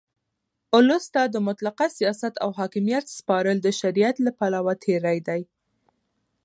اولس 0.75 1.05
ته 1.13 1.21
د 1.33 1.35
مطلقه 1.47 1.85
سیاست 1.97 2.33
او 2.43 2.49
حاکمیت 2.59 3.05
سپارل 3.17 3.57
د 3.63 3.67
شریعت 3.79 4.15
له 4.25 4.31
پلوه 4.39 4.73
تېرى 4.83 5.17
دئ. 5.27 5.41